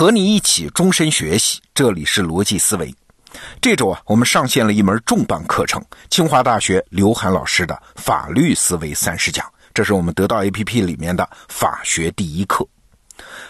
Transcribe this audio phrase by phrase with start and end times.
[0.00, 2.94] 和你一起终身学习，这里是逻辑思维。
[3.60, 9.44] 这周啊，我们上线了一门重磅课程——清华大学刘涵老师的《法律思维三十讲》，
[9.74, 12.66] 这是我们得到 APP 里面的法学第一课。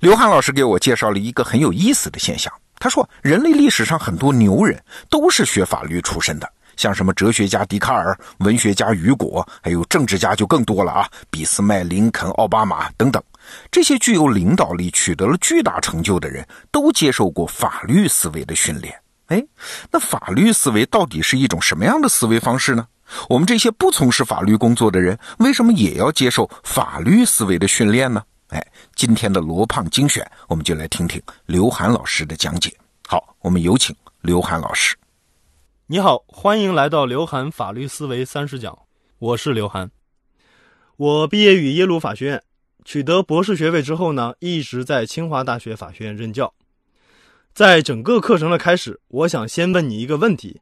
[0.00, 2.52] 刘涵老师给我介绍了一个很有意思的现象。
[2.80, 13.22] 他说，人类历史上很多牛人都是学法律出身的，像什么哲学家笛卡尔、文学家雨果，还有政治家就更多了啊，俾斯麦、林肯、奥巴马等等。
[13.70, 18.94] 这些具有领导力、取得了巨大成就的人都接受过法律思维的训练。
[19.26, 19.42] 哎，
[19.90, 22.86] 那法律思维到底是一种什么样的思维方式呢？
[23.28, 28.22] 我们这些不从事法律工作的人，为什么也要接受法律思维的训练呢？
[28.48, 32.74] 哎，今天的罗胖精选，我们就来听听刘涵老师的讲解。
[33.06, 34.96] 好，我们有请刘涵老师。
[35.86, 38.78] 你好，欢迎来到刘涵法律思维三十讲，
[39.18, 39.90] 我是刘涵。
[40.96, 42.42] 我毕业于耶鲁法学院，
[42.84, 46.52] 取得博士学位之后呢，一直在清华大学法学院任教。
[47.52, 50.60] 在整个课程的开始，我想先问你一个问题，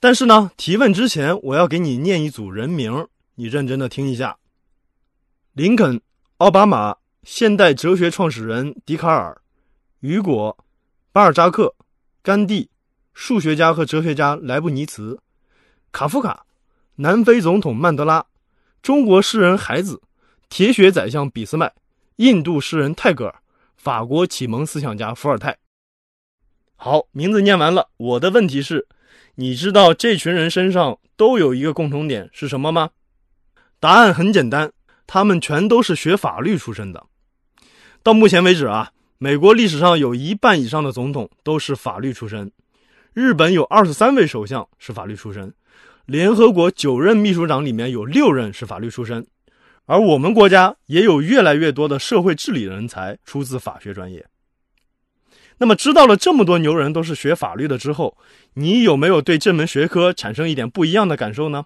[0.00, 4.38] 但是呢，提问之前，我要给你念一组人名，你认真的听一下：
[5.52, 6.00] 林肯、
[6.38, 6.96] 奥巴马。
[7.24, 9.42] 现代哲学创始人笛卡尔、
[10.00, 10.56] 雨果、
[11.12, 11.74] 巴尔扎克、
[12.22, 12.70] 甘地，
[13.12, 15.18] 数学家和哲学家莱布尼茨、
[15.92, 16.46] 卡夫卡、
[16.94, 18.24] 南非总统曼德拉、
[18.80, 20.00] 中国诗人海子、
[20.48, 21.72] 铁血宰相俾斯麦、
[22.16, 23.34] 印度诗人泰戈尔、
[23.76, 25.56] 法国启蒙思想家伏尔泰。
[26.76, 27.90] 好，名字念完了。
[27.96, 28.86] 我的问题是，
[29.34, 32.90] 你知道这群人身上都有一个共同点是什么吗？
[33.78, 34.72] 答案很简单，
[35.06, 37.04] 他们全都是学法律出身的。
[38.02, 42.50] 到目前为止啊，美国历史上有一半以上的总统都是法律出身，
[43.12, 45.52] 日本有二十三位首相是法律出身，
[46.06, 49.26] 联合国九任秘书长里面有六任是法律出身，
[49.88, 54.26] 而我们国家也有越来越多的社会治理人才出自法学专业。
[55.56, 58.18] 那么，知道了这么多牛人都是学法律的之后，
[58.52, 61.64] 你有没有对这门学科产生一点不一样的感受呢？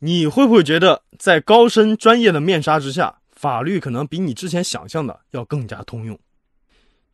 [0.00, 3.20] 你会不会觉得在高深专业的面纱之下？
[3.30, 6.16] 法律可能比你之前想象的要更加通用。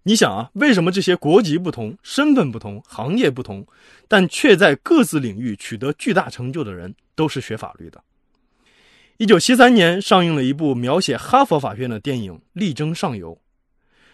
[0.03, 3.65] 你想啊，为什么这些国籍不同、身份不同、行业不同，
[4.09, 8.03] 但却在各自领域取得巨大成就的人都是学法律的？
[9.18, 13.34] 一九七三年上映了一部描写哈佛法院的电影《力争上游》，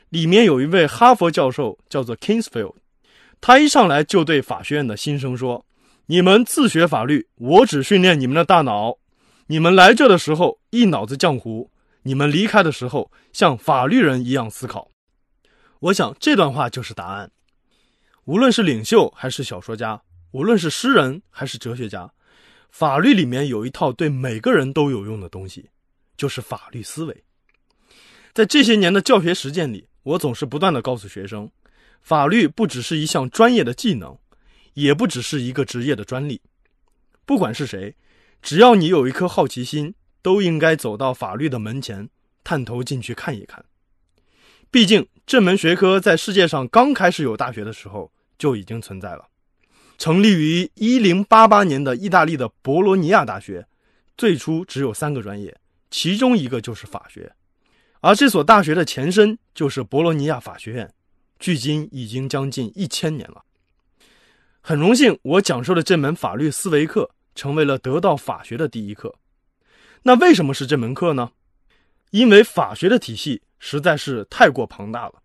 [0.09, 2.77] 里面有一位哈佛教授叫做 Kingsfield，
[3.39, 5.67] 他一上来就对法学院的新生说
[6.09, 8.97] ：“你们自学法律，我只训练你们的大脑。
[9.49, 11.71] 你们来这的时候一脑子浆糊。”
[12.07, 14.91] 你们离开的时候，像法律人一样思考。
[15.81, 17.31] 我想这段话就是答案。
[18.25, 20.01] 无论是领袖还是小说家，
[20.31, 22.11] 无论是诗人还是哲学家，
[22.75, 25.71] 法律里面有一套对每个人都有用的东西，
[26.17, 27.25] 就是法律思维。
[28.33, 31.49] 在这些年的教学实践里，我总是不断的告诉学生，
[32.03, 34.19] 法律不只是一项专业的技能，
[34.73, 36.43] 也不只是一个职业的专利。
[37.25, 37.95] 不管是谁，
[38.43, 39.95] 只要你有一颗好奇心。
[40.25, 42.09] 都应该走到法律的门前，
[42.43, 43.63] 探头进去看一看。
[44.71, 49.29] 毕竟这门学科在世界上刚开始有大学的时候就已经存在了。
[49.99, 53.67] 成立于一零八八年的意大利的博罗尼亚大学，
[54.17, 55.57] 最初只有三个专业，
[55.91, 57.33] 其中一个就是法学。
[58.01, 60.93] 而这所大学的前身就是博罗尼亚法学院，
[61.39, 63.43] 距今已经将近一千年了。
[64.61, 69.15] 很荣幸，我讲授的这门法律思维课成为了得到法学的第一课。
[70.03, 71.31] 那为什么是这门课呢？
[72.11, 75.23] 因为法学的体系实在是太过庞大了，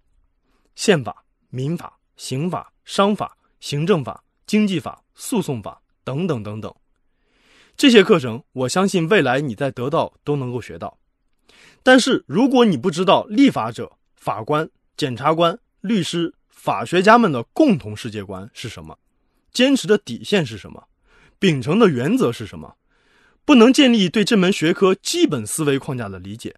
[0.76, 6.74] 宪法、民法、刑法、商法、行政法、经济法、诉讼法等等等等，
[7.78, 10.98] 这些课程我相信未来你在得到都能够学到。
[11.84, 14.68] 但是如果你不知道立法者、法官、
[14.98, 18.98] 检察官、律师、法学家们的共同世界观是什么，
[19.52, 20.84] 坚持的底线是什么，
[21.38, 22.76] 秉承的原则是什么？
[23.46, 26.56] 不能建立对这门学科基本思维框架的理解，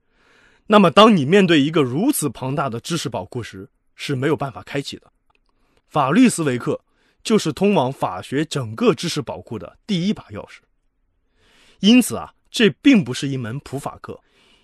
[0.68, 5.12] 那么当你面对一个如此庞大的知识宝库时，是没有办法开启的。
[5.90, 6.80] 法律思维课
[7.24, 10.60] 就是通往法学整个知识宝库的第一把钥匙。
[11.80, 14.22] 因此啊，这并不是一门普法课，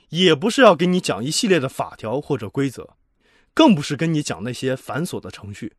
[0.10, 2.96] 也不是要给你讲一系列的法条或者规则，
[3.54, 5.74] 更不是跟你讲那些繁琐的程序。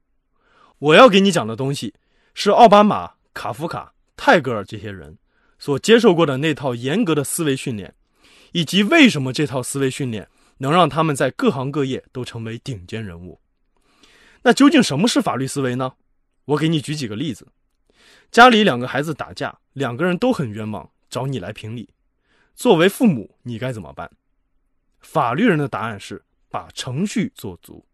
[0.78, 1.94] 我要给你讲的东西，
[2.34, 5.18] 是奥巴马、卡夫卡、泰戈尔这些人。
[5.60, 7.92] 所接受过的那套严格的思维训练，
[8.52, 10.28] 以及为什么这套思维训练
[10.58, 13.40] 能让他们在各行各业都成为顶尖人物。
[14.42, 15.94] 那究竟什么是法律思维呢？
[16.48, 17.46] 我给你举几个例子：
[18.30, 21.90] 家里两个孩子打架，两个人都很冤枉，找你来评理。
[22.54, 24.10] 作为父母，你该怎么办？
[25.00, 27.84] 法律人的答案是把程序做足。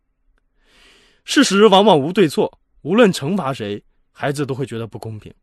[1.25, 5.35] 事实往往无对错，无论惩罚谁，孩子都会觉得不公平。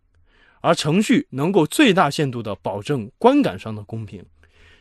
[0.62, 4.26] 而程序能够最大限度地保证观感上的公平，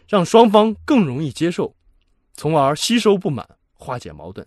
[0.06, 1.74] 让双方更容易接受，
[2.34, 4.46] 从而吸收不满，化解矛盾。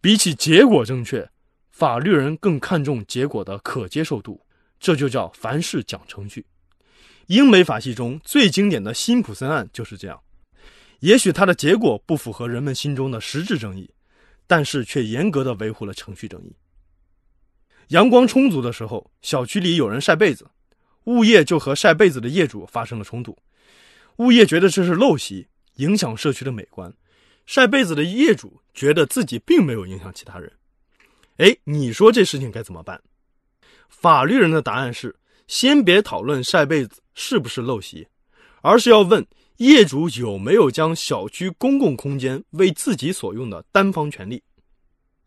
[0.00, 1.30] 比起结果正确，
[1.80, 4.38] 法律人更看重结果的可接受度，
[4.78, 6.44] 这就叫凡事讲程序。
[7.28, 10.20] 英美法系中最经典的辛普森案就是这样。
[10.98, 13.88] 也许它的结果不符合人们心中的实质正义，
[14.46, 16.54] 但是却严格的维护了程序正义。
[17.88, 20.50] 阳光充足的时候，小区里有人晒被子，
[21.04, 23.34] 物业就和晒被子的业主发生了冲突。
[24.16, 26.90] 物业觉得这是陋习，影响社区的美观；
[27.46, 30.52] 晒被子的业主觉得自己并没有影响其他人。
[31.40, 33.00] 哎，你说这事情该怎么办？
[33.88, 35.16] 法律人的答案是：
[35.46, 38.06] 先别讨论晒被子是不是陋习，
[38.60, 39.26] 而是要问。
[39.56, 44.42] 业主有没有将小区公共空间为自己所用的单方权利？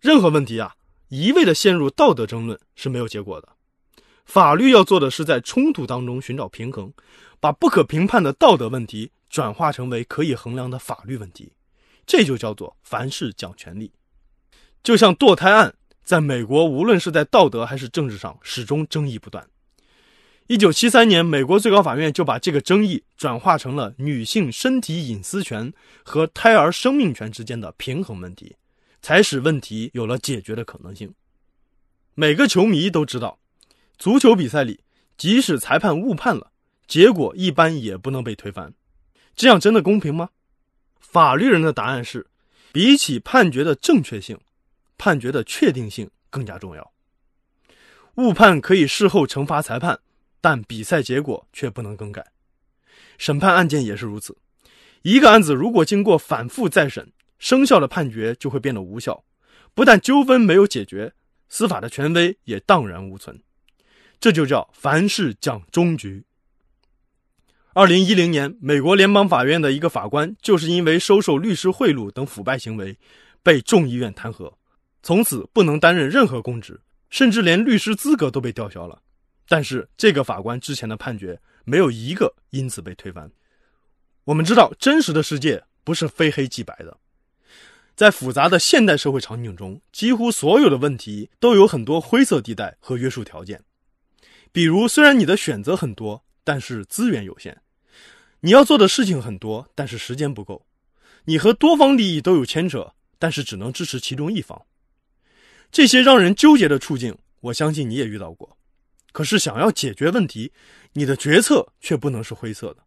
[0.01, 0.73] 任何问题啊，
[1.09, 3.49] 一味的陷入道德争论是没有结果的。
[4.25, 6.91] 法律要做的是在冲突当中寻找平衡，
[7.39, 11.51] 把不可评判的道德问题转化成为可以衡量的法律问题，
[12.07, 13.91] 这就叫做凡事讲权利。
[14.81, 19.47] 就像堕胎案，在美国，无论是在道德还是政治上，始终争议不断。
[20.47, 25.71] 一九七三年，美国最高法院就把这个争议转化成了女性身体隐私权
[26.03, 28.57] 和胎儿生命权之间的平衡问题，
[29.01, 31.13] 才使问题有了解决的可能性。
[32.13, 33.39] 每个球迷都知道，
[33.97, 34.81] 足球比赛里，
[35.17, 36.51] 即使裁判误判了，
[36.85, 38.73] 结果一般也不能被推翻。
[39.35, 40.29] 这样真的公平吗？
[40.99, 42.27] 法律人的答案是：
[42.73, 44.37] 比起判决的正确性，
[44.97, 46.93] 判决的确定性更加重要。
[48.15, 49.99] 误判可以事后惩罚裁判。
[50.45, 52.33] 但比赛结果却不能更改，
[53.17, 54.37] 审判案件也是如此。
[55.03, 59.23] 一个案子如果经过反复再审，生效的判决就会变得无效，
[59.73, 61.13] 不但纠纷没有解决，
[61.47, 63.41] 司法的权威也荡然无存。
[64.19, 66.25] 这就叫凡事讲终局。
[67.73, 72.99] 二零一零年，美国联邦法院的一个法官就是因为收受律师贿赂等腐败行为，
[73.41, 74.53] 被众议院弹劾，
[75.03, 76.79] 从此不能担任任何公职，
[77.09, 79.01] 甚至连律师资格都被吊销了。
[79.49, 83.29] 但是这个法官之前的判决没有一个因此被推翻。
[84.23, 86.97] 我们知道，真实的世界不是非黑即白的，
[87.93, 93.61] 在复杂的现代社会场景中，几乎所有的问题都有很多灰色地带和约束条件。
[94.53, 97.53] 比如，虽然你的选择很多，但是资源有限；
[98.39, 100.65] 你要做的事情很多，但是时间不够；
[101.25, 104.65] 你和多方利益都有牵扯，但是只能支持其中一方。
[105.73, 108.55] 这些让人纠结的处境，我相信你也遇到过。
[109.11, 110.53] 可是，想要解决问题，
[110.93, 112.83] 你的决策却不能是灰色的。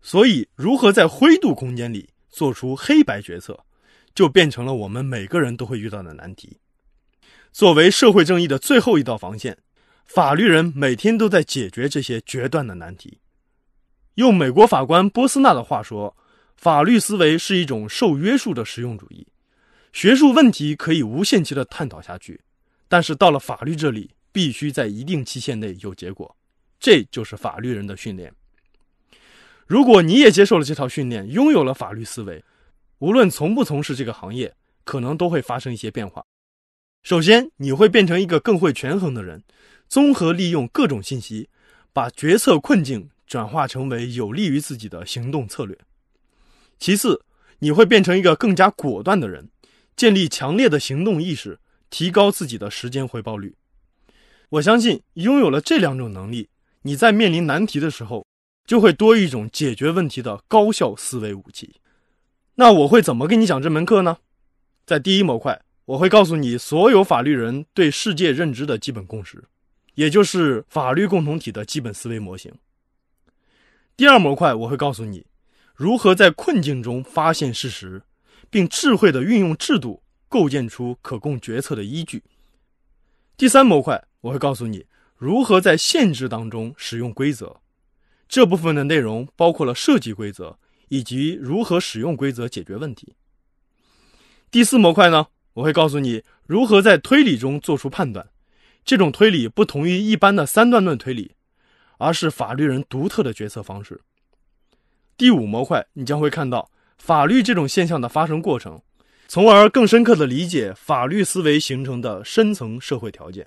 [0.00, 3.62] 所以，如何在灰度空间里做出黑白决策，
[4.14, 6.56] 就变成了我们每个人都会遇到的难题。
[7.52, 9.58] 作为社会正义的最后一道防线，
[10.06, 13.18] 法律人每天都在解决这些决断的难题。
[14.14, 16.16] 用美国法官波斯纳的话说
[16.56, 19.27] ：“法律思维是一种受约束的实用主义。
[19.98, 22.40] 学术问题可以无限期的探讨下去，
[22.86, 26.36] 但是到了法律这里。”必须在一定期限内有结果，
[26.78, 28.32] 这就是法律人的训练。
[29.66, 32.44] 如果你也接受了这套训练，拥有了法律思维，
[32.98, 36.24] 无论从不从事这个行业，可能都会发生一些变化。
[37.02, 39.42] 首先，你会变成一个更会权衡的人，
[39.88, 41.48] 综合利用各种信息，
[41.92, 45.76] 把决策困境转化成为有利于自己的行动策略。
[46.78, 47.20] 其次，
[47.58, 49.48] 你会变成一个更加果断的人，
[49.98, 51.58] 建立强烈的行动意识，
[51.90, 53.56] 提高自己的时间回报率。
[54.50, 56.48] 我相信，拥有了这两种能力，
[56.82, 58.24] 你在面临难题的时候，
[58.64, 61.80] 就会多一种解决问题的高效思维武器。
[62.54, 64.18] 那我会怎么跟你讲这门课呢？
[64.86, 69.42] 在第一模块，我会告诉你所有法律人对世界认知的基本共识，
[69.96, 72.54] 也就是法律共同体的基本思维模型。
[73.96, 75.26] 第二模块，我会告诉你
[75.74, 78.00] 如何在困境中发现事实，
[78.50, 82.22] 并智慧地运用制度，构建出可供决策的依据。
[83.36, 84.04] 第三模块。
[84.22, 84.84] 我会告诉你
[85.16, 87.60] 如何在限制当中使用规则，
[88.28, 93.14] 这部分的内容包括了设计规则以及如何使用规则解决问题。
[94.50, 98.28] 第四模块呢，我会告诉你如何在推理中做出判断，
[98.84, 101.36] 这种推理不同于一般的三段论推理，
[101.98, 104.00] 而是法律人独特的决策方式。
[105.16, 108.80] 第五模块，你将会看到法律这种现象的发生过程，
[109.26, 113.46] 从而更深刻地理解法律思维形成的深层社会条件。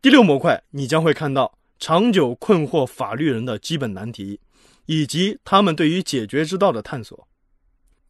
[0.00, 4.40] 第六模块，你将会看到长久困惑法律人的基本难题，
[4.86, 7.28] 以及他们对于解决之道的探索。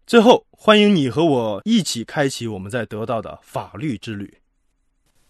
[0.07, 4.38] 最后，欢迎你和我一起开启我们在得到的法律之旅。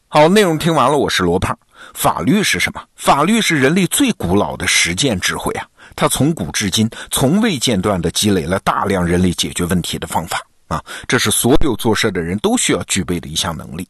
[0.09, 1.57] 好，内容听完了，我是罗胖。
[1.95, 2.83] 法律是什么？
[2.97, 5.69] 法律是人类最古老的实践智慧啊！
[6.01, 10.83] 它从古至今从未间断地积累了大量人类解决问题的方法啊！
[11.07, 13.87] 这是所有做事的人都需要具备的一项能力。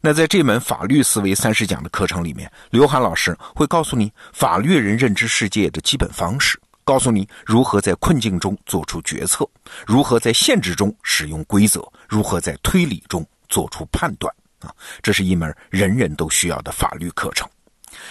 [0.00, 9.48] 那在这门法律思维三十讲的课程里面，刘涵老师会告诉你法律人认知世界的基本方式，告诉你如何在困境中做出决策，
[9.86, 14.34] 如何在限制中使用规则，如何在推理中做出判断。
[14.58, 17.48] 啊，这是一门人人都需要的法律课程。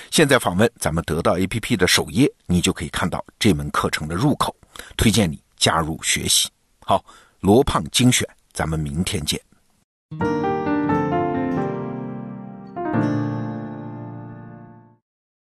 [0.09, 4.55] 现在访问咱们得到 APP 的首页，你就可以看到这门课程的入口。
[4.95, 6.49] 推荐你加入学习。
[6.79, 7.03] 好，
[7.39, 9.39] 罗胖精选，咱们明天见。